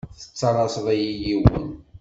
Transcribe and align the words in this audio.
Tettalaseḍ-iyi 0.19 1.11
yiwen. 1.23 1.69